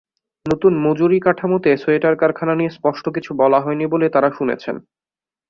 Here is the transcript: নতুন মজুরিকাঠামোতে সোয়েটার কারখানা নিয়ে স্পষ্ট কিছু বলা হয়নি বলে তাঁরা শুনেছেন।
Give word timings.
নতুন 0.45 0.73
মজুরিকাঠামোতে 0.85 1.71
সোয়েটার 1.77 2.15
কারখানা 2.15 2.53
নিয়ে 2.55 2.75
স্পষ্ট 2.77 3.05
কিছু 3.09 3.31
বলা 3.33 3.59
হয়নি 3.61 3.85
বলে 3.87 4.07
তাঁরা 4.09 4.29
শুনেছেন। 4.31 4.75